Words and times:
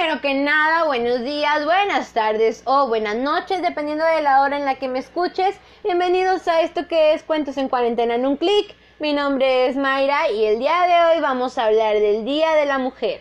Primero 0.00 0.22
que 0.22 0.32
nada, 0.32 0.84
buenos 0.84 1.20
días, 1.24 1.62
buenas 1.66 2.14
tardes 2.14 2.62
o 2.64 2.88
buenas 2.88 3.16
noches, 3.16 3.60
dependiendo 3.60 4.02
de 4.02 4.22
la 4.22 4.40
hora 4.40 4.56
en 4.56 4.64
la 4.64 4.76
que 4.76 4.88
me 4.88 4.98
escuches. 4.98 5.60
Bienvenidos 5.84 6.48
a 6.48 6.62
esto 6.62 6.88
que 6.88 7.12
es 7.12 7.22
Cuentos 7.22 7.58
en 7.58 7.68
Cuarentena 7.68 8.14
en 8.14 8.24
un 8.24 8.38
clic. 8.38 8.74
Mi 8.98 9.12
nombre 9.12 9.66
es 9.66 9.76
Mayra 9.76 10.30
y 10.30 10.46
el 10.46 10.58
día 10.58 10.86
de 10.86 11.04
hoy 11.04 11.20
vamos 11.20 11.58
a 11.58 11.66
hablar 11.66 11.96
del 11.96 12.24
Día 12.24 12.54
de 12.54 12.64
la 12.64 12.78
Mujer. 12.78 13.20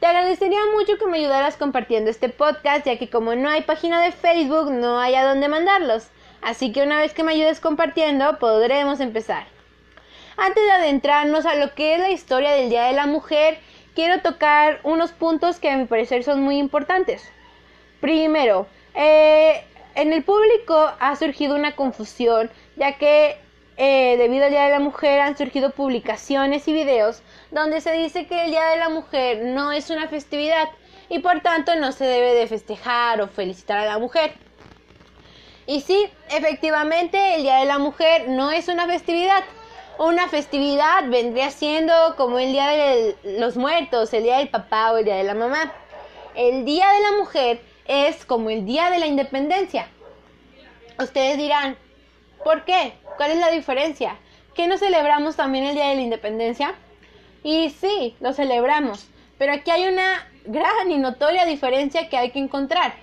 Te 0.00 0.06
agradecería 0.06 0.60
mucho 0.74 0.96
que 0.96 1.04
me 1.04 1.18
ayudaras 1.18 1.58
compartiendo 1.58 2.10
este 2.10 2.30
podcast, 2.30 2.86
ya 2.86 2.98
que 2.98 3.10
como 3.10 3.34
no 3.34 3.50
hay 3.50 3.60
página 3.60 4.00
de 4.00 4.12
Facebook, 4.12 4.70
no 4.70 4.98
hay 4.98 5.16
a 5.16 5.28
dónde 5.28 5.48
mandarlos. 5.48 6.08
Así 6.40 6.72
que 6.72 6.82
una 6.82 6.96
vez 6.96 7.12
que 7.12 7.24
me 7.24 7.32
ayudes 7.32 7.60
compartiendo, 7.60 8.38
podremos 8.38 9.00
empezar. 9.00 9.44
Antes 10.38 10.64
de 10.64 10.72
adentrarnos 10.72 11.44
a 11.44 11.56
lo 11.56 11.74
que 11.74 11.96
es 11.96 12.00
la 12.00 12.10
historia 12.10 12.52
del 12.52 12.70
Día 12.70 12.84
de 12.84 12.94
la 12.94 13.04
Mujer, 13.04 13.58
quiero 13.94 14.20
tocar 14.20 14.80
unos 14.82 15.12
puntos 15.12 15.58
que 15.58 15.70
a 15.70 15.76
mi 15.76 15.86
parecer 15.86 16.24
son 16.24 16.42
muy 16.42 16.58
importantes. 16.58 17.30
Primero, 18.00 18.66
eh, 18.94 19.64
en 19.94 20.12
el 20.12 20.22
público 20.22 20.92
ha 20.98 21.16
surgido 21.16 21.54
una 21.54 21.76
confusión, 21.76 22.50
ya 22.76 22.96
que 22.96 23.36
eh, 23.76 24.16
debido 24.18 24.44
al 24.44 24.50
Día 24.50 24.64
de 24.64 24.70
la 24.70 24.80
Mujer 24.80 25.20
han 25.20 25.36
surgido 25.36 25.70
publicaciones 25.70 26.68
y 26.68 26.72
videos 26.72 27.22
donde 27.50 27.80
se 27.80 27.92
dice 27.92 28.26
que 28.26 28.44
el 28.44 28.50
Día 28.50 28.66
de 28.66 28.76
la 28.76 28.88
Mujer 28.88 29.42
no 29.42 29.72
es 29.72 29.90
una 29.90 30.06
festividad 30.08 30.68
y 31.08 31.20
por 31.20 31.40
tanto 31.40 31.74
no 31.76 31.92
se 31.92 32.04
debe 32.04 32.34
de 32.34 32.46
festejar 32.46 33.20
o 33.20 33.28
felicitar 33.28 33.78
a 33.78 33.86
la 33.86 33.98
mujer. 33.98 34.34
Y 35.66 35.80
sí, 35.80 36.10
efectivamente, 36.30 37.36
el 37.36 37.42
Día 37.42 37.56
de 37.56 37.64
la 37.64 37.78
Mujer 37.78 38.28
no 38.28 38.50
es 38.50 38.68
una 38.68 38.86
festividad, 38.86 39.44
una 40.00 40.28
festividad 40.28 41.08
vendría 41.08 41.50
siendo 41.50 41.92
como 42.16 42.38
el 42.38 42.52
Día 42.52 42.68
de 42.68 43.16
los 43.38 43.58
Muertos, 43.58 44.14
el 44.14 44.22
Día 44.22 44.38
del 44.38 44.48
Papá 44.48 44.92
o 44.92 44.96
el 44.96 45.04
Día 45.04 45.16
de 45.16 45.24
la 45.24 45.34
Mamá. 45.34 45.74
El 46.34 46.64
Día 46.64 46.88
de 46.90 47.00
la 47.00 47.12
Mujer 47.18 47.60
es 47.84 48.24
como 48.24 48.48
el 48.48 48.64
Día 48.64 48.88
de 48.88 48.98
la 48.98 49.06
Independencia. 49.06 49.88
Ustedes 50.98 51.36
dirán, 51.36 51.76
¿por 52.42 52.64
qué? 52.64 52.94
¿Cuál 53.18 53.32
es 53.32 53.38
la 53.40 53.50
diferencia? 53.50 54.16
¿Que 54.54 54.66
no 54.66 54.78
celebramos 54.78 55.36
también 55.36 55.64
el 55.66 55.74
Día 55.74 55.88
de 55.88 55.96
la 55.96 56.00
Independencia? 56.00 56.74
Y 57.42 57.68
sí, 57.68 58.16
lo 58.20 58.32
celebramos, 58.32 59.06
pero 59.36 59.52
aquí 59.52 59.70
hay 59.70 59.86
una 59.86 60.26
gran 60.46 60.90
y 60.90 60.96
notoria 60.96 61.44
diferencia 61.44 62.08
que 62.08 62.16
hay 62.16 62.30
que 62.30 62.38
encontrar. 62.38 62.94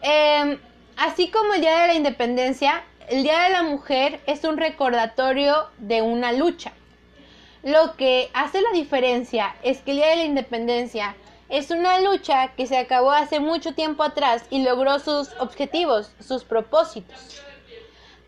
Eh, 0.00 0.60
así 0.96 1.28
como 1.32 1.54
el 1.54 1.60
Día 1.60 1.76
de 1.80 1.88
la 1.88 1.94
Independencia, 1.94 2.84
el 3.08 3.22
Día 3.22 3.42
de 3.42 3.50
la 3.50 3.62
Mujer 3.62 4.20
es 4.26 4.44
un 4.44 4.56
recordatorio 4.56 5.68
de 5.78 6.00
una 6.00 6.32
lucha. 6.32 6.72
Lo 7.62 7.96
que 7.96 8.30
hace 8.32 8.62
la 8.62 8.70
diferencia 8.72 9.54
es 9.62 9.80
que 9.80 9.90
el 9.90 9.98
Día 9.98 10.08
de 10.08 10.16
la 10.16 10.24
Independencia 10.24 11.14
es 11.48 11.70
una 11.70 12.00
lucha 12.00 12.48
que 12.56 12.66
se 12.66 12.78
acabó 12.78 13.10
hace 13.10 13.40
mucho 13.40 13.74
tiempo 13.74 14.02
atrás 14.02 14.44
y 14.50 14.62
logró 14.62 14.98
sus 14.98 15.32
objetivos, 15.38 16.12
sus 16.18 16.44
propósitos. 16.44 17.42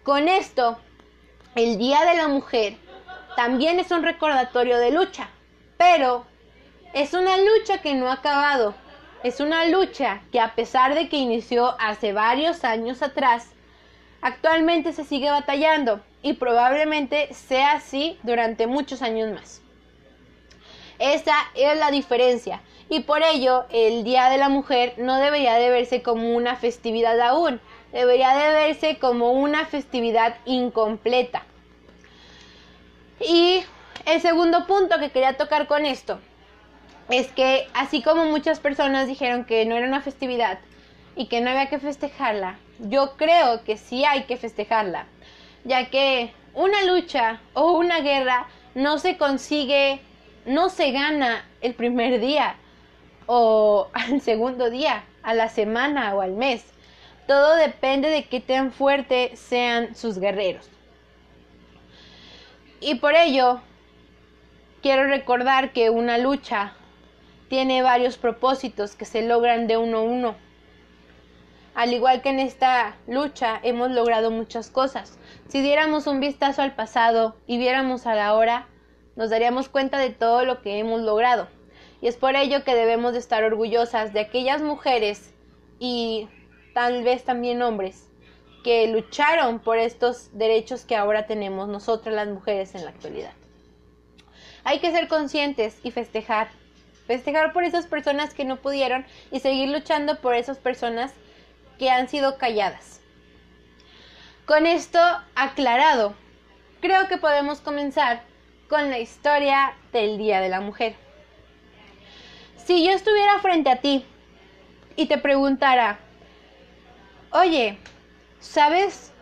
Con 0.02 0.28
esto, 0.28 0.78
el 1.54 1.78
Día 1.78 2.04
de 2.04 2.16
la 2.16 2.28
Mujer 2.28 2.76
también 3.34 3.80
es 3.80 3.90
un 3.90 4.02
recordatorio 4.02 4.78
de 4.78 4.90
lucha, 4.90 5.30
pero 5.78 6.26
es 6.92 7.14
una 7.14 7.36
lucha 7.38 7.80
que 7.80 7.94
no 7.94 8.08
ha 8.08 8.14
acabado. 8.14 8.74
Es 9.22 9.40
una 9.40 9.66
lucha 9.66 10.20
que 10.30 10.38
a 10.38 10.54
pesar 10.54 10.94
de 10.94 11.08
que 11.08 11.16
inició 11.16 11.74
hace 11.80 12.12
varios 12.12 12.62
años 12.62 13.02
atrás, 13.02 13.48
Actualmente 14.26 14.92
se 14.92 15.04
sigue 15.04 15.30
batallando 15.30 16.00
y 16.20 16.32
probablemente 16.32 17.32
sea 17.32 17.74
así 17.74 18.18
durante 18.24 18.66
muchos 18.66 19.00
años 19.00 19.32
más. 19.32 19.62
Esa 20.98 21.36
es 21.54 21.78
la 21.78 21.92
diferencia 21.92 22.60
y 22.88 23.02
por 23.04 23.22
ello 23.22 23.66
el 23.70 24.02
Día 24.02 24.28
de 24.28 24.38
la 24.38 24.48
Mujer 24.48 24.94
no 24.96 25.20
debería 25.20 25.54
de 25.54 25.70
verse 25.70 26.02
como 26.02 26.34
una 26.34 26.56
festividad 26.56 27.20
aún, 27.20 27.60
debería 27.92 28.36
de 28.36 28.52
verse 28.52 28.98
como 28.98 29.30
una 29.30 29.64
festividad 29.64 30.34
incompleta. 30.44 31.44
Y 33.20 33.62
el 34.06 34.20
segundo 34.20 34.66
punto 34.66 34.98
que 34.98 35.10
quería 35.10 35.36
tocar 35.36 35.68
con 35.68 35.86
esto 35.86 36.18
es 37.10 37.28
que 37.28 37.68
así 37.74 38.02
como 38.02 38.24
muchas 38.24 38.58
personas 38.58 39.06
dijeron 39.06 39.44
que 39.44 39.64
no 39.66 39.76
era 39.76 39.86
una 39.86 40.00
festividad 40.00 40.58
y 41.16 41.26
que 41.26 41.40
no 41.40 41.50
había 41.50 41.68
que 41.68 41.78
festejarla, 41.78 42.58
yo 42.78 43.16
creo 43.16 43.64
que 43.64 43.76
sí 43.76 44.04
hay 44.04 44.24
que 44.24 44.36
festejarla, 44.36 45.06
ya 45.64 45.90
que 45.90 46.32
una 46.54 46.84
lucha 46.84 47.40
o 47.54 47.72
una 47.72 48.00
guerra 48.00 48.46
no 48.74 48.98
se 48.98 49.16
consigue, 49.16 50.00
no 50.44 50.68
se 50.68 50.92
gana 50.92 51.44
el 51.62 51.74
primer 51.74 52.20
día 52.20 52.56
o 53.26 53.88
al 53.94 54.20
segundo 54.20 54.70
día, 54.70 55.04
a 55.22 55.34
la 55.34 55.48
semana 55.48 56.14
o 56.14 56.20
al 56.20 56.32
mes. 56.32 56.64
Todo 57.26 57.56
depende 57.56 58.08
de 58.08 58.24
qué 58.24 58.40
tan 58.40 58.70
fuerte 58.70 59.32
sean 59.34 59.96
sus 59.96 60.18
guerreros. 60.18 60.70
Y 62.80 62.96
por 62.96 63.16
ello, 63.16 63.60
quiero 64.80 65.06
recordar 65.08 65.72
que 65.72 65.90
una 65.90 66.18
lucha 66.18 66.74
tiene 67.48 67.82
varios 67.82 68.16
propósitos 68.16 68.94
que 68.94 69.04
se 69.04 69.22
logran 69.22 69.66
de 69.66 69.76
uno 69.76 69.98
a 69.98 70.02
uno. 70.02 70.45
Al 71.76 71.92
igual 71.92 72.22
que 72.22 72.30
en 72.30 72.40
esta 72.40 72.96
lucha 73.06 73.60
hemos 73.62 73.90
logrado 73.90 74.30
muchas 74.30 74.70
cosas. 74.70 75.18
Si 75.48 75.60
diéramos 75.60 76.06
un 76.06 76.20
vistazo 76.20 76.62
al 76.62 76.74
pasado 76.74 77.36
y 77.46 77.58
viéramos 77.58 78.06
a 78.06 78.14
la 78.14 78.32
hora, 78.32 78.66
nos 79.14 79.28
daríamos 79.28 79.68
cuenta 79.68 79.98
de 79.98 80.08
todo 80.08 80.46
lo 80.46 80.62
que 80.62 80.78
hemos 80.78 81.02
logrado. 81.02 81.48
Y 82.00 82.06
es 82.06 82.16
por 82.16 82.34
ello 82.34 82.64
que 82.64 82.74
debemos 82.74 83.12
de 83.12 83.18
estar 83.18 83.44
orgullosas 83.44 84.14
de 84.14 84.20
aquellas 84.20 84.62
mujeres 84.62 85.34
y 85.78 86.30
tal 86.72 87.04
vez 87.04 87.24
también 87.24 87.60
hombres 87.60 88.08
que 88.64 88.86
lucharon 88.86 89.58
por 89.58 89.76
estos 89.76 90.30
derechos 90.32 90.86
que 90.86 90.96
ahora 90.96 91.26
tenemos 91.26 91.68
nosotras 91.68 92.14
las 92.14 92.28
mujeres 92.28 92.74
en 92.74 92.84
la 92.84 92.90
actualidad. 92.90 93.34
Hay 94.64 94.78
que 94.78 94.92
ser 94.92 95.08
conscientes 95.08 95.78
y 95.82 95.90
festejar. 95.90 96.48
Festejar 97.06 97.52
por 97.52 97.64
esas 97.64 97.86
personas 97.86 98.32
que 98.32 98.46
no 98.46 98.56
pudieron 98.56 99.04
y 99.30 99.40
seguir 99.40 99.68
luchando 99.68 100.22
por 100.22 100.34
esas 100.34 100.56
personas 100.56 101.12
que 101.78 101.90
han 101.90 102.08
sido 102.08 102.38
calladas. 102.38 103.00
Con 104.46 104.66
esto 104.66 104.98
aclarado, 105.34 106.14
creo 106.80 107.08
que 107.08 107.16
podemos 107.16 107.60
comenzar 107.60 108.22
con 108.68 108.90
la 108.90 108.98
historia 108.98 109.74
del 109.92 110.18
Día 110.18 110.40
de 110.40 110.48
la 110.48 110.60
Mujer. 110.60 110.94
Si 112.56 112.84
yo 112.84 112.92
estuviera 112.92 113.38
frente 113.40 113.70
a 113.70 113.80
ti 113.80 114.04
y 114.96 115.06
te 115.06 115.18
preguntara, 115.18 115.98
oye, 117.30 117.78
¿sabes 118.40 119.12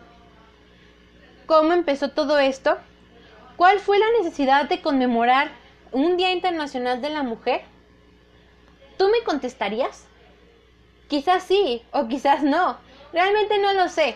cómo 1.45 1.73
empezó 1.73 2.09
todo 2.09 2.39
esto? 2.39 2.77
¿Cuál 3.55 3.79
fue 3.79 3.99
la 3.99 4.05
necesidad 4.19 4.67
de 4.67 4.81
conmemorar 4.81 5.49
un 5.91 6.17
Día 6.17 6.31
Internacional 6.31 7.01
de 7.01 7.09
la 7.09 7.23
Mujer? 7.23 7.61
¿Tú 8.97 9.07
me 9.09 9.23
contestarías? 9.23 10.07
Quizás 11.07 11.43
sí 11.43 11.83
o 11.91 12.07
quizás 12.07 12.43
no. 12.43 12.77
Realmente 13.13 13.57
no 13.59 13.73
lo 13.73 13.89
sé. 13.89 14.15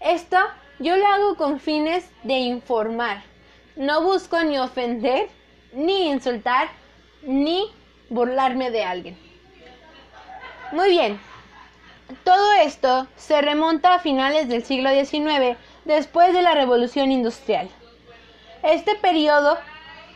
Esto 0.00 0.36
yo 0.78 0.96
lo 0.96 1.06
hago 1.06 1.36
con 1.36 1.60
fines 1.60 2.10
de 2.22 2.34
informar. 2.34 3.22
No 3.76 4.02
busco 4.02 4.42
ni 4.42 4.58
ofender, 4.58 5.28
ni 5.72 6.08
insultar, 6.08 6.68
ni 7.22 7.70
burlarme 8.08 8.70
de 8.70 8.84
alguien. 8.84 9.18
Muy 10.72 10.90
bien. 10.90 11.20
Todo 12.24 12.52
esto 12.62 13.06
se 13.16 13.40
remonta 13.42 13.94
a 13.94 13.98
finales 13.98 14.48
del 14.48 14.64
siglo 14.64 14.90
XIX, 14.90 15.58
después 15.84 16.32
de 16.32 16.42
la 16.42 16.54
Revolución 16.54 17.12
Industrial. 17.12 17.68
Este 18.62 18.94
periodo 18.96 19.58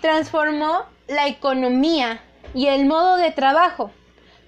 transformó 0.00 0.86
la 1.06 1.28
economía 1.28 2.20
y 2.54 2.66
el 2.66 2.86
modo 2.86 3.16
de 3.16 3.30
trabajo. 3.30 3.90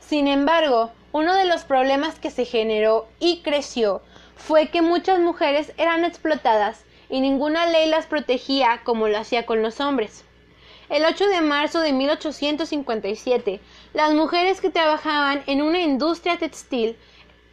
Sin 0.00 0.26
embargo, 0.26 0.92
uno 1.14 1.32
de 1.36 1.44
los 1.44 1.62
problemas 1.62 2.18
que 2.18 2.32
se 2.32 2.44
generó 2.44 3.06
y 3.20 3.40
creció 3.42 4.02
fue 4.34 4.70
que 4.70 4.82
muchas 4.82 5.20
mujeres 5.20 5.72
eran 5.76 6.04
explotadas 6.04 6.84
y 7.08 7.20
ninguna 7.20 7.66
ley 7.66 7.88
las 7.88 8.06
protegía 8.06 8.80
como 8.82 9.06
lo 9.06 9.16
hacía 9.16 9.46
con 9.46 9.62
los 9.62 9.78
hombres. 9.78 10.24
El 10.88 11.04
8 11.04 11.28
de 11.28 11.40
marzo 11.40 11.78
de 11.78 11.92
1857, 11.92 13.60
las 13.92 14.12
mujeres 14.12 14.60
que 14.60 14.70
trabajaban 14.70 15.44
en 15.46 15.62
una 15.62 15.78
industria 15.78 16.36
textil 16.36 16.96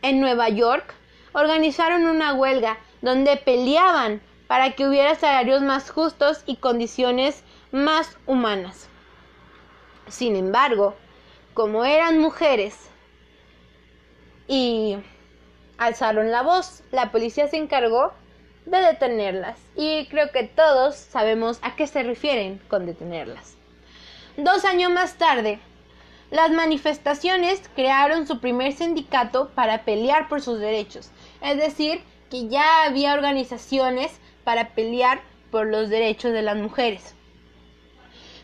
en 0.02 0.20
Nueva 0.22 0.50
York 0.50 0.96
organizaron 1.32 2.08
una 2.08 2.34
huelga 2.34 2.80
donde 3.04 3.38
peleaban 3.38 4.24
para 4.48 4.72
que 4.72 4.88
hubiera 4.88 5.14
salarios 5.14 5.62
más 5.62 5.92
justos 5.92 6.42
y 6.48 6.56
condiciones 6.56 7.44
más 7.72 8.18
humanas. 8.26 8.90
Sin 10.08 10.36
embargo, 10.36 10.96
como 11.54 11.86
eran 11.86 12.18
mujeres, 12.18 12.91
y 14.52 14.98
alzaron 15.78 16.30
la 16.30 16.44
voz. 16.44 16.84
La 16.92 17.10
policía 17.10 17.48
se 17.48 17.56
encargó 17.56 18.12
de 18.66 18.80
detenerlas 18.80 19.58
y 19.78 20.08
creo 20.08 20.30
que 20.32 20.44
todos 20.44 20.96
sabemos 20.96 21.60
a 21.62 21.78
qué 21.78 21.88
se 21.88 22.04
refieren 22.04 22.62
con 22.68 22.86
detenerlas. 22.86 23.56
Dos 24.36 24.66
años 24.66 24.92
más 24.92 25.16
tarde, 25.18 25.60
Las 26.32 26.52
manifestaciones 26.52 27.62
crearon 27.76 28.26
su 28.26 28.40
primer 28.40 28.72
sindicato 28.72 29.50
para 29.50 29.84
pelear 29.84 30.30
por 30.30 30.42
sus 30.42 30.60
derechos, 30.60 31.12
es 31.42 31.58
decir, 31.58 32.02
que 32.30 32.48
ya 32.48 32.86
había 32.86 33.14
organizaciones 33.14 34.18
para 34.46 34.70
pelear 34.70 35.22
por 35.52 35.68
los 35.68 35.90
derechos 35.90 36.32
de 36.32 36.42
las 36.42 36.56
mujeres. 36.56 37.16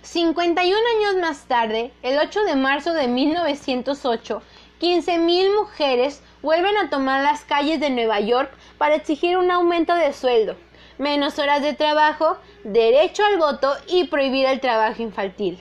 51 0.01 0.77
años 0.97 1.21
más 1.21 1.45
tarde, 1.47 1.93
el 2.01 2.17
8 2.17 2.43
de 2.43 2.55
marzo 2.55 2.93
de 2.93 3.07
1908, 3.07 4.41
15.000 4.79 5.55
mujeres 5.55 6.21
vuelven 6.43 6.77
a 6.77 6.89
tomar 6.89 7.23
las 7.23 7.43
calles 7.43 7.79
de 7.79 7.89
Nueva 7.89 8.19
York 8.19 8.51
para 8.77 8.93
exigir 8.93 9.37
un 9.37 9.49
aumento 9.49 9.95
de 9.95 10.13
sueldo, 10.13 10.55
menos 10.99 11.39
horas 11.39 11.63
de 11.63 11.73
trabajo, 11.73 12.37
derecho 12.63 13.23
al 13.25 13.37
voto 13.37 13.73
y 13.87 14.05
prohibir 14.05 14.45
el 14.45 14.59
trabajo 14.59 15.01
infantil. 15.01 15.59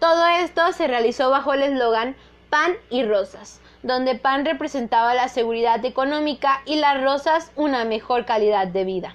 Todo 0.00 0.26
esto 0.26 0.72
se 0.72 0.88
realizó 0.88 1.30
bajo 1.30 1.52
el 1.52 1.62
eslogan 1.62 2.16
Pan 2.50 2.74
y 2.90 3.04
Rosas, 3.04 3.60
donde 3.82 4.16
pan 4.16 4.44
representaba 4.44 5.14
la 5.14 5.28
seguridad 5.28 5.84
económica 5.84 6.62
y 6.66 6.76
las 6.76 7.00
rosas 7.02 7.52
una 7.54 7.84
mejor 7.84 8.24
calidad 8.24 8.66
de 8.66 8.84
vida. 8.84 9.14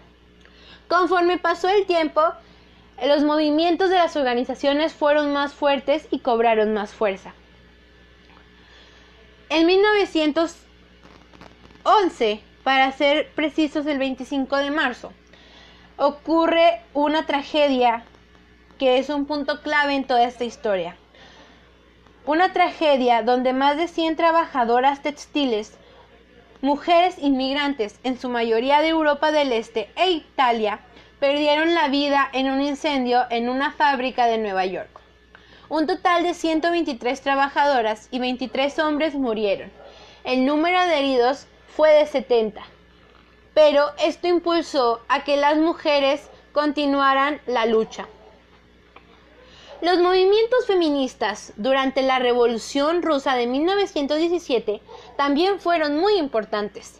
Conforme 0.88 1.38
pasó 1.38 1.68
el 1.68 1.86
tiempo, 1.86 2.22
los 3.06 3.24
movimientos 3.24 3.90
de 3.90 3.96
las 3.96 4.16
organizaciones 4.16 4.94
fueron 4.94 5.34
más 5.34 5.54
fuertes 5.54 6.08
y 6.12 6.20
cobraron 6.20 6.74
más 6.74 6.92
fuerza. 6.92 7.34
En 9.54 9.66
1911, 9.68 12.42
para 12.64 12.92
ser 12.92 13.30
precisos 13.36 13.86
el 13.86 14.00
25 14.00 14.58
de 14.58 14.72
marzo, 14.72 15.14
ocurre 15.96 16.82
una 16.96 17.28
tragedia 17.28 18.04
que 18.80 18.98
es 18.98 19.10
un 19.10 19.28
punto 19.28 19.62
clave 19.62 19.94
en 19.94 20.08
toda 20.08 20.24
esta 20.24 20.44
historia. 20.44 20.96
Una 22.26 22.52
tragedia 22.52 23.22
donde 23.22 23.54
más 23.54 23.78
de 23.78 23.88
100 23.88 24.16
trabajadoras 24.16 25.04
textiles, 25.04 25.78
mujeres 26.62 27.20
inmigrantes, 27.20 28.00
en 28.04 28.20
su 28.20 28.30
mayoría 28.30 28.82
de 28.82 28.88
Europa 28.88 29.32
del 29.32 29.52
Este 29.52 29.92
e 29.96 30.10
Italia, 30.10 30.80
perdieron 31.20 31.76
la 31.76 31.90
vida 31.90 32.28
en 32.34 32.50
un 32.50 32.60
incendio 32.60 33.28
en 33.30 33.50
una 33.50 33.72
fábrica 33.72 34.26
de 34.26 34.40
Nueva 34.40 34.66
York. 34.66 35.03
Un 35.74 35.88
total 35.88 36.22
de 36.22 36.36
123 36.36 37.20
trabajadoras 37.22 38.08
y 38.12 38.20
23 38.20 38.78
hombres 38.78 39.16
murieron. 39.16 39.72
El 40.24 40.46
número 40.46 40.80
de 40.86 41.00
heridos 41.00 41.48
fue 41.76 41.92
de 41.92 42.06
70. 42.06 42.62
Pero 43.56 43.88
esto 43.98 44.28
impulsó 44.28 45.02
a 45.08 45.24
que 45.24 45.36
las 45.36 45.58
mujeres 45.58 46.30
continuaran 46.52 47.42
la 47.48 47.66
lucha. 47.66 48.08
Los 49.82 49.98
movimientos 49.98 50.68
feministas 50.68 51.54
durante 51.56 52.04
la 52.04 52.20
Revolución 52.20 53.02
Rusa 53.02 53.34
de 53.34 53.48
1917 53.48 54.80
también 55.18 55.60
fueron 55.60 55.98
muy 55.98 56.20
importantes, 56.20 57.00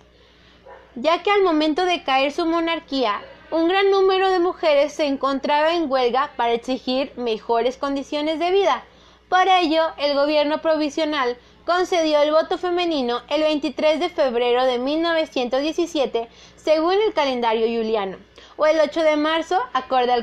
ya 0.96 1.22
que 1.22 1.30
al 1.30 1.44
momento 1.44 1.86
de 1.86 2.02
caer 2.02 2.32
su 2.32 2.48
monarquía, 2.48 3.22
un 3.54 3.68
gran 3.68 3.92
número 3.92 4.32
de 4.32 4.40
mujeres 4.40 4.94
se 4.94 5.06
encontraba 5.06 5.76
en 5.76 5.90
huelga 5.90 6.32
para 6.36 6.54
exigir 6.54 7.14
mejores 7.18 7.78
condiciones 7.78 8.40
de 8.40 8.50
vida. 8.50 8.84
Por 9.30 9.48
ello, 9.48 9.84
el 10.00 10.16
gobierno 10.16 10.60
provisional 10.60 11.38
concedió 11.64 12.24
el 12.24 12.32
voto 12.32 12.58
femenino 12.58 13.22
el 13.30 13.44
23 13.44 14.00
de 14.00 14.10
febrero 14.10 14.66
de 14.66 14.80
1917 14.80 16.30
según 16.56 16.96
el 16.96 17.14
calendario 17.14 17.68
juliano, 17.68 18.18
o 18.58 18.66
el 18.66 18.80
8 18.80 19.04
de 19.04 19.18
marzo 19.18 19.62
acorde 19.74 20.14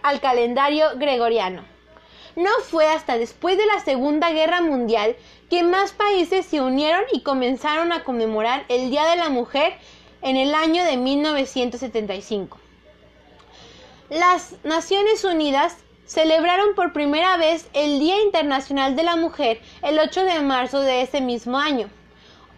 al, 0.00 0.20
calendario 0.22 0.86
gregoriano. 0.96 1.64
No 2.34 2.50
fue 2.62 2.86
hasta 2.88 3.18
después 3.18 3.58
de 3.58 3.66
la 3.66 3.80
Segunda 3.80 4.30
Guerra 4.30 4.62
Mundial 4.62 5.16
que 5.50 5.64
más 5.64 5.92
países 5.92 6.46
se 6.46 6.62
unieron 6.62 7.04
y 7.12 7.20
comenzaron 7.20 7.92
a 7.92 8.04
conmemorar 8.04 8.64
el 8.68 8.88
Día 8.88 9.04
de 9.04 9.16
la 9.16 9.28
Mujer 9.28 9.74
en 10.22 10.36
el 10.36 10.54
año 10.54 10.84
de 10.84 10.96
1975. 10.96 12.58
Las 14.10 14.56
Naciones 14.64 15.24
Unidas 15.24 15.76
celebraron 16.04 16.74
por 16.74 16.92
primera 16.92 17.36
vez 17.36 17.68
el 17.72 18.00
Día 18.00 18.20
Internacional 18.22 18.96
de 18.96 19.04
la 19.04 19.16
Mujer 19.16 19.60
el 19.82 19.98
8 19.98 20.24
de 20.24 20.40
marzo 20.40 20.80
de 20.80 21.02
ese 21.02 21.20
mismo 21.20 21.58
año. 21.58 21.88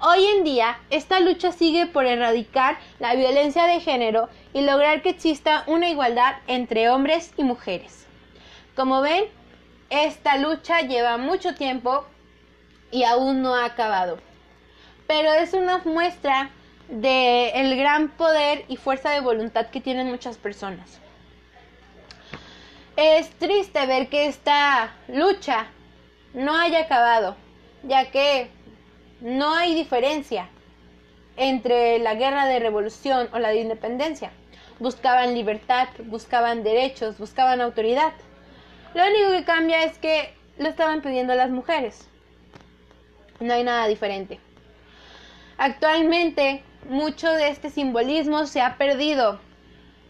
Hoy 0.00 0.24
en 0.26 0.42
día, 0.42 0.80
esta 0.90 1.20
lucha 1.20 1.52
sigue 1.52 1.86
por 1.86 2.06
erradicar 2.06 2.78
la 2.98 3.14
violencia 3.14 3.66
de 3.66 3.78
género 3.78 4.28
y 4.52 4.62
lograr 4.62 5.02
que 5.02 5.10
exista 5.10 5.62
una 5.66 5.90
igualdad 5.90 6.36
entre 6.46 6.90
hombres 6.90 7.32
y 7.36 7.44
mujeres. 7.44 8.06
Como 8.74 9.00
ven, 9.00 9.26
esta 9.90 10.38
lucha 10.38 10.80
lleva 10.80 11.18
mucho 11.18 11.54
tiempo 11.54 12.04
y 12.90 13.04
aún 13.04 13.42
no 13.42 13.54
ha 13.54 13.66
acabado. 13.66 14.18
Pero 15.06 15.32
es 15.34 15.52
una 15.52 15.78
muestra 15.84 16.50
del 16.92 17.52
el 17.54 17.76
gran 17.78 18.10
poder 18.10 18.66
y 18.68 18.76
fuerza 18.76 19.10
de 19.10 19.20
voluntad 19.20 19.68
que 19.68 19.80
tienen 19.80 20.10
muchas 20.10 20.36
personas. 20.36 21.00
Es 22.96 23.30
triste 23.30 23.86
ver 23.86 24.08
que 24.10 24.26
esta 24.26 24.92
lucha 25.08 25.68
no 26.34 26.54
haya 26.54 26.80
acabado, 26.80 27.36
ya 27.82 28.10
que 28.10 28.50
no 29.22 29.54
hay 29.54 29.74
diferencia 29.74 30.50
entre 31.38 31.98
la 31.98 32.14
guerra 32.14 32.44
de 32.44 32.58
revolución 32.58 33.30
o 33.32 33.38
la 33.38 33.48
de 33.48 33.60
independencia. 33.60 34.30
Buscaban 34.78 35.34
libertad, 35.34 35.88
buscaban 36.04 36.62
derechos, 36.62 37.16
buscaban 37.16 37.62
autoridad. 37.62 38.12
Lo 38.92 39.02
único 39.06 39.30
que 39.30 39.44
cambia 39.44 39.84
es 39.84 39.96
que 39.96 40.34
lo 40.58 40.68
estaban 40.68 41.00
pidiendo 41.00 41.34
las 41.34 41.48
mujeres. 41.48 42.06
No 43.40 43.54
hay 43.54 43.64
nada 43.64 43.86
diferente. 43.86 44.38
Actualmente 45.56 46.62
mucho 46.88 47.30
de 47.32 47.48
este 47.48 47.70
simbolismo 47.70 48.46
se 48.46 48.60
ha 48.60 48.76
perdido 48.76 49.38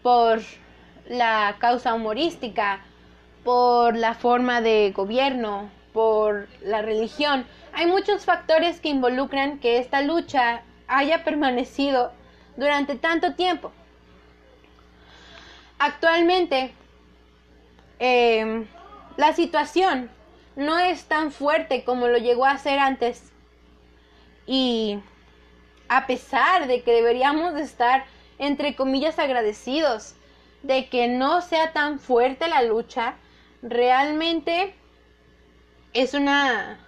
por 0.01 0.41
la 1.07 1.55
causa 1.59 1.93
humorística, 1.93 2.81
por 3.43 3.95
la 3.95 4.13
forma 4.13 4.61
de 4.61 4.91
gobierno, 4.95 5.69
por 5.93 6.47
la 6.61 6.81
religión. 6.81 7.45
Hay 7.73 7.85
muchos 7.85 8.25
factores 8.25 8.79
que 8.79 8.89
involucran 8.89 9.59
que 9.59 9.77
esta 9.77 10.01
lucha 10.01 10.61
haya 10.87 11.23
permanecido 11.23 12.11
durante 12.55 12.95
tanto 12.95 13.33
tiempo. 13.33 13.71
Actualmente, 15.79 16.73
em, 17.99 18.65
la 19.17 19.33
situación 19.33 20.09
no 20.55 20.77
es 20.79 21.05
tan 21.05 21.31
fuerte 21.31 21.83
como 21.83 22.07
lo 22.07 22.17
llegó 22.17 22.45
a 22.45 22.57
ser 22.57 22.79
antes. 22.79 23.31
Y 24.45 24.99
a 25.95 26.07
pesar 26.07 26.65
de 26.65 26.81
que 26.81 26.91
deberíamos 26.91 27.53
de 27.53 27.61
estar, 27.61 28.05
entre 28.39 28.75
comillas, 28.75 29.19
agradecidos 29.19 30.15
de 30.63 30.89
que 30.89 31.07
no 31.07 31.41
sea 31.41 31.71
tan 31.71 31.99
fuerte 31.99 32.47
la 32.47 32.63
lucha, 32.63 33.13
realmente 33.61 34.73
es 35.93 36.15
una 36.15 36.79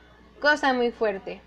cosa 0.41 0.73
muy 0.73 0.91
fuerte. 0.91 1.39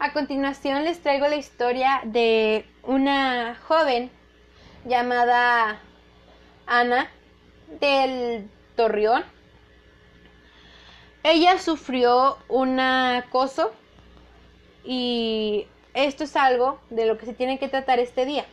A 0.00 0.12
continuación 0.12 0.82
les 0.82 1.00
traigo 1.00 1.28
la 1.28 1.36
historia 1.36 2.00
de 2.02 2.66
una 2.82 3.56
joven 3.68 4.10
llamada 4.84 5.78
Ana 6.66 7.08
del 7.78 8.50
Torreón. 8.74 9.24
Ella 11.22 11.58
sufrió 11.58 12.38
un 12.48 12.80
acoso 12.80 13.70
y 14.82 15.68
esto 16.06 16.24
es 16.24 16.36
algo 16.36 16.78
de 16.90 17.06
lo 17.06 17.18
que 17.18 17.26
se 17.26 17.34
tiene 17.34 17.58
que 17.58 17.68
tratar 17.68 17.98
este 17.98 18.24
día. 18.24 18.44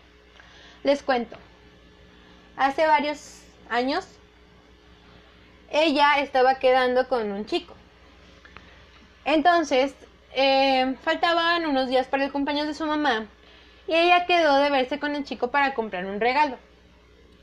Les 0.83 1.03
cuento. 1.03 1.37
Hace 2.57 2.87
varios 2.87 3.41
años 3.69 4.07
ella 5.71 6.19
estaba 6.19 6.55
quedando 6.55 7.07
con 7.07 7.31
un 7.31 7.45
chico. 7.45 7.75
Entonces, 9.25 9.93
eh, 10.33 10.95
faltaban 11.03 11.65
unos 11.67 11.87
días 11.87 12.07
para 12.07 12.25
el 12.25 12.31
cumpleaños 12.31 12.67
de 12.67 12.73
su 12.73 12.85
mamá 12.85 13.27
y 13.87 13.93
ella 13.93 14.25
quedó 14.25 14.57
de 14.57 14.71
verse 14.71 14.99
con 14.99 15.15
el 15.15 15.23
chico 15.23 15.51
para 15.51 15.75
comprar 15.75 16.05
un 16.07 16.19
regalo. 16.19 16.57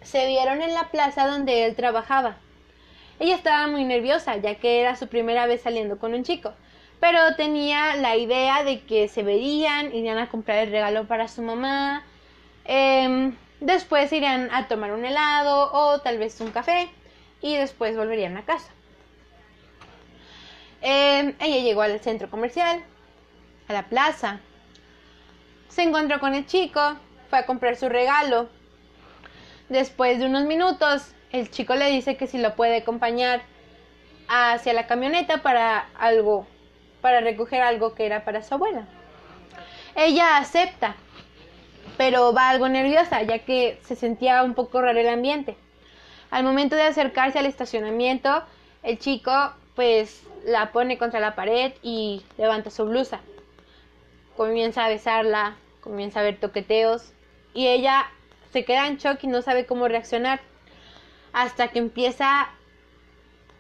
Se 0.03 0.27
vieron 0.27 0.63
en 0.63 0.75
la 0.75 0.91
plaza 0.91 1.29
donde 1.29 1.65
él 1.65 1.77
trabajaba. 1.77 2.39
Ella 3.21 3.37
estaba 3.37 3.69
muy 3.69 3.85
nerviosa 3.85 4.37
ya 4.37 4.57
que 4.57 4.81
era 4.81 4.97
su 4.97 5.07
primera 5.07 5.47
vez 5.47 5.63
saliendo 5.63 5.99
con 5.99 6.13
un 6.13 6.25
chico, 6.25 6.55
pero 7.03 7.35
tenía 7.35 7.97
la 7.97 8.15
idea 8.15 8.63
de 8.63 8.83
que 8.83 9.09
se 9.09 9.25
verían, 9.25 9.93
irían 9.93 10.19
a 10.19 10.29
comprar 10.29 10.59
el 10.59 10.71
regalo 10.71 11.09
para 11.09 11.27
su 11.27 11.43
mamá, 11.43 12.05
em, 12.65 13.35
después 13.59 14.13
irían 14.13 14.49
a 14.53 14.69
tomar 14.69 14.93
un 14.93 15.05
helado 15.05 15.73
o 15.73 15.99
tal 15.99 16.19
vez 16.19 16.41
un 16.41 16.53
café 16.53 16.89
y 17.41 17.57
después 17.57 17.97
volverían 17.97 18.37
a 18.37 18.45
casa. 18.45 18.71
Em, 20.81 21.35
ella 21.41 21.65
llegó 21.65 21.83
al 21.83 21.99
centro 21.99 22.31
comercial, 22.31 22.85
a 23.67 23.73
la 23.73 23.89
plaza, 23.89 24.39
se 25.71 25.83
encontró 25.83 26.21
con 26.21 26.37
el 26.37 26.47
chico, 26.47 26.99
fue 27.29 27.41
a 27.41 27.47
comprar 27.47 27.75
su 27.75 27.89
regalo. 27.89 28.49
Después 29.69 30.21
de 30.21 30.27
unos 30.27 30.45
minutos, 30.45 31.17
el 31.33 31.51
chico 31.51 31.75
le 31.75 31.91
dice 31.91 32.17
que 32.17 32.29
si 32.29 32.39
lo 32.39 32.55
puede 32.55 32.77
acompañar 32.77 33.43
hacia 34.29 34.73
la 34.73 34.87
camioneta 34.87 35.43
para 35.43 35.89
algo, 35.99 36.47
para 37.03 37.21
recoger 37.21 37.61
algo 37.61 37.95
que 37.95 38.07
era 38.07 38.25
para 38.25 38.43
su 38.43 38.55
abuela. 38.55 38.87
Ella 39.95 40.39
acepta, 40.39 40.97
pero 41.99 42.33
va 42.33 42.49
algo 42.49 42.69
nerviosa 42.71 43.21
ya 43.23 43.41
que 43.41 43.79
se 43.83 43.95
sentía 43.97 44.43
un 44.43 44.55
poco 44.55 44.81
raro 44.81 44.99
el 44.99 45.09
ambiente. 45.09 45.57
Al 46.31 46.45
momento 46.45 46.77
de 46.77 46.83
acercarse 46.83 47.39
al 47.39 47.45
estacionamiento, 47.45 48.43
el 48.83 48.99
chico 48.99 49.53
pues 49.75 50.23
la 50.47 50.73
pone 50.73 50.97
contra 50.97 51.21
la 51.21 51.35
pared 51.35 51.75
y 51.83 52.23
levanta 52.39 52.71
su 52.71 52.87
blusa. 52.87 53.21
Comienza 54.37 54.87
a 54.87 54.89
besarla, 54.89 55.57
comienza 55.83 56.21
a 56.21 56.23
ver 56.23 56.39
toqueteos 56.39 57.13
y 57.53 57.67
ella 57.67 58.07
se 58.53 58.65
queda 58.65 58.87
en 58.87 58.97
shock 58.97 59.23
y 59.25 59.27
no 59.27 59.43
sabe 59.43 59.67
cómo 59.67 59.89
reaccionar 59.89 60.41
hasta 61.33 61.69
que 61.69 61.79
empieza 61.79 62.49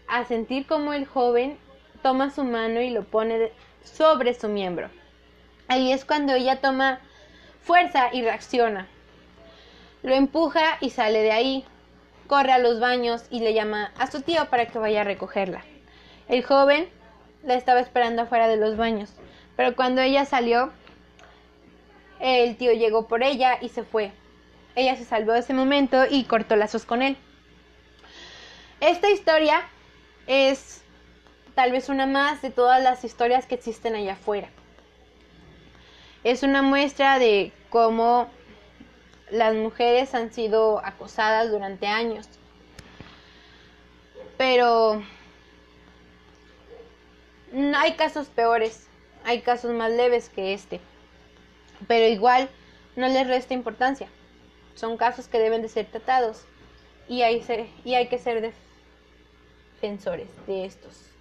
a 0.09 0.25
sentir 0.25 0.67
como 0.67 0.93
el 0.93 1.07
joven 1.07 1.59
toma 2.02 2.30
su 2.30 2.44
mano 2.44 2.80
y 2.80 2.90
lo 2.90 3.04
pone 3.04 3.52
sobre 3.85 4.35
su 4.35 4.49
miembro. 4.49 4.90
Ahí 5.68 5.92
es 5.92 6.04
cuando 6.04 6.35
ella 6.35 6.61
toma 6.61 7.00
fuerza 7.61 8.11
y 8.12 8.23
reacciona. 8.23 8.88
Lo 10.02 10.14
empuja 10.14 10.78
y 10.80 10.90
sale 10.90 11.23
de 11.23 11.32
ahí. 11.32 11.64
Corre 12.26 12.52
a 12.52 12.59
los 12.59 12.80
baños 12.80 13.25
y 13.30 13.40
le 13.40 13.54
llama 13.54 13.92
a 13.99 14.11
su 14.11 14.23
tío 14.23 14.47
para 14.50 14.66
que 14.66 14.78
vaya 14.78 15.02
a 15.02 15.04
recogerla. 15.04 15.62
El 16.28 16.42
joven 16.42 16.88
la 17.44 17.54
estaba 17.54 17.80
esperando 17.80 18.23
afuera 18.23 18.49
de 18.49 18.56
los 18.56 18.76
baños, 18.76 19.12
pero 19.56 19.76
cuando 19.76 20.00
ella 20.00 20.25
salió, 20.25 20.73
el 22.21 22.56
tío 22.56 22.73
llegó 22.73 23.09
por 23.09 23.23
ella 23.23 23.59
y 23.61 23.68
se 23.68 23.82
fue. 23.82 24.12
Ella 24.75 24.97
se 24.97 25.04
salvó 25.04 25.32
de 25.32 25.40
ese 25.40 25.52
momento 25.52 26.04
y 26.09 26.25
cortó 26.25 26.56
lazos 26.56 26.85
con 26.85 27.02
él. 27.02 27.16
Esta 28.80 29.11
historia 29.11 29.62
es 30.26 30.82
tal 31.54 31.73
vez 31.73 31.88
una 31.88 32.06
más 32.06 32.42
de 32.42 32.50
todas 32.50 32.82
las 32.82 33.04
historias 33.04 33.47
que 33.47 33.54
existen 33.54 33.94
allá 33.94 34.14
afuera. 34.14 34.49
Es 36.25 36.42
una 36.42 36.62
muestra 36.62 37.18
de 37.18 37.52
cómo 37.71 38.28
las 39.30 39.54
mujeres 39.54 40.14
han 40.14 40.32
sido 40.32 40.85
acosadas 40.85 41.50
durante 41.50 41.87
años. 41.87 42.28
Pero 44.37 45.02
hay 47.76 47.94
casos 47.94 48.28
peores, 48.28 48.87
hay 49.25 49.40
casos 49.40 49.73
más 49.73 49.90
leves 49.90 50.28
que 50.28 50.54
este. 50.54 50.80
Pero 51.88 52.06
igual 52.06 52.49
no 52.97 53.09
les 53.09 53.26
resta 53.26 53.54
importancia. 53.54 54.09
Son 54.75 54.97
casos 54.97 55.28
que 55.28 55.38
deben 55.38 55.62
de 55.62 55.68
ser 55.68 55.87
tratados 55.87 56.44
y 57.09 57.23
hay, 57.23 57.44
y 57.85 57.94
hay 57.94 58.09
que 58.09 58.18
ser 58.18 58.54
defensores 59.80 60.28
de 60.47 60.64
estos. 60.64 61.12